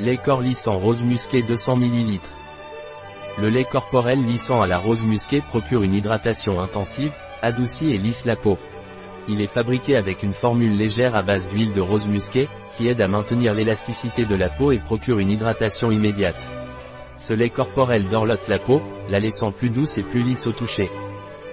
[0.00, 2.18] Lait corps lissant rose musqué 200 ml.
[3.40, 8.24] Le lait corporel lissant à la rose musquée procure une hydratation intensive, adoucit et lisse
[8.24, 8.58] la peau.
[9.28, 13.00] Il est fabriqué avec une formule légère à base d'huile de rose musquée, qui aide
[13.00, 16.48] à maintenir l'élasticité de la peau et procure une hydratation immédiate.
[17.16, 20.90] Ce lait corporel dorlote la peau, la laissant plus douce et plus lisse au toucher.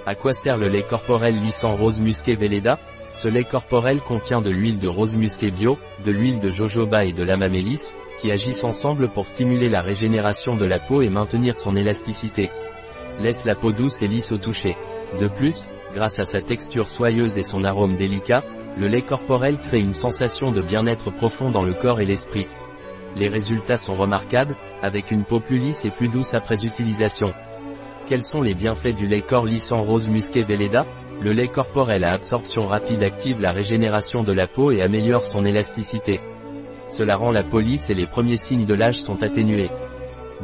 [0.07, 2.79] À quoi sert le lait corporel lissant rose musqué Velleda?
[3.13, 7.13] Ce lait corporel contient de l'huile de rose musqué bio, de l'huile de jojoba et
[7.13, 11.75] de l'amamélis, qui agissent ensemble pour stimuler la régénération de la peau et maintenir son
[11.75, 12.51] élasticité.
[13.19, 14.75] Laisse la peau douce et lisse au toucher.
[15.19, 18.43] De plus, grâce à sa texture soyeuse et son arôme délicat,
[18.77, 22.47] le lait corporel crée une sensation de bien-être profond dans le corps et l'esprit.
[23.15, 27.33] Les résultats sont remarquables, avec une peau plus lisse et plus douce après utilisation.
[28.07, 30.85] Quels sont les bienfaits du lait corps lissant rose musqué Velleda?
[31.21, 35.45] Le lait corporel à absorption rapide active la régénération de la peau et améliore son
[35.45, 36.19] élasticité.
[36.91, 39.69] Cela rend la lisse et les premiers signes de l'âge sont atténués.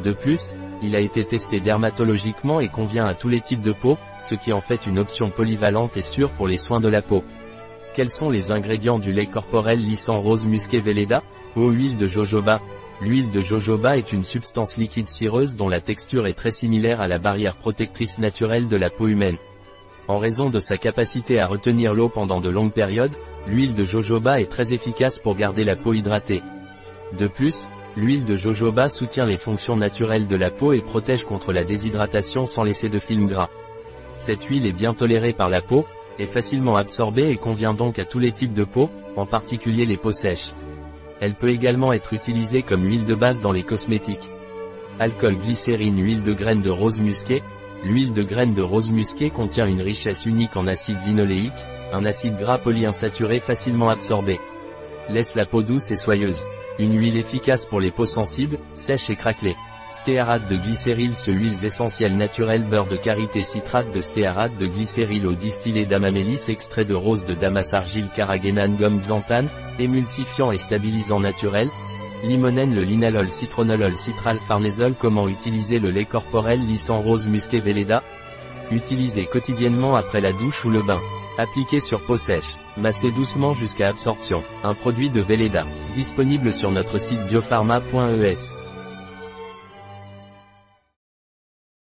[0.02, 3.98] De plus, il a été testé dermatologiquement et convient à tous les types de peau,
[4.22, 7.22] ce qui en fait une option polyvalente et sûre pour les soins de la peau.
[7.94, 11.22] Quels sont les ingrédients du lait corporel lissant rose musqué Velleda?
[11.54, 12.60] Eau huile de jojoba.
[13.02, 17.08] L'huile de jojoba est une substance liquide cireuse dont la texture est très similaire à
[17.08, 19.36] la barrière protectrice naturelle de la peau humaine.
[20.08, 23.12] En raison de sa capacité à retenir l'eau pendant de longues périodes,
[23.46, 26.42] l'huile de jojoba est très efficace pour garder la peau hydratée.
[27.18, 31.52] De plus, l'huile de jojoba soutient les fonctions naturelles de la peau et protège contre
[31.52, 33.50] la déshydratation sans laisser de film gras.
[34.16, 35.84] Cette huile est bien tolérée par la peau,
[36.18, 39.98] est facilement absorbée et convient donc à tous les types de peau, en particulier les
[39.98, 40.54] peaux sèches.
[41.20, 44.30] Elle peut également être utilisée comme huile de base dans les cosmétiques.
[45.00, 47.42] Alcool glycérine Huile de graines de rose musquée
[47.84, 51.52] L'huile de graines de rose musquée contient une richesse unique en acide linoléique,
[51.92, 54.40] un acide gras polyinsaturé facilement absorbé.
[55.08, 56.44] Laisse la peau douce et soyeuse.
[56.78, 59.56] Une huile efficace pour les peaux sensibles, sèches et craquelées.
[59.90, 65.26] Stéarate de glycéryl Ce huiles essentielles naturelles beurre de karité citrate de stéarate de glycéryl
[65.26, 69.48] au distillé d'amamélis extrait de rose de damas argile carragénane gomme xanthane,
[69.78, 71.70] émulsifiant et stabilisant naturel,
[72.24, 78.02] limonène le linalol citronolol citral farnesol Comment utiliser le lait corporel lissant rose musqué Velleda
[78.70, 81.00] Utilisez quotidiennement après la douche ou le bain.
[81.38, 82.56] Appliquez sur peau sèche.
[82.76, 84.42] Massez doucement jusqu'à absorption.
[84.62, 85.64] Un produit de Velleda.
[85.94, 88.67] Disponible sur notre site biopharma.es.